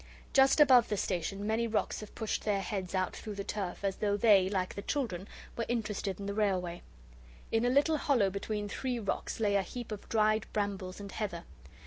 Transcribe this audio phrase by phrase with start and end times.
[0.33, 3.97] Just above the station many rocks have pushed their heads out through the turf as
[3.97, 6.81] though they, like the children, were interested in the railway.
[7.51, 11.43] In a little hollow between three rocks lay a heap of dried brambles and heather.